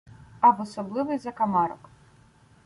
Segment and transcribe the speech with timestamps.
[0.41, 1.89] А в особливий закамарок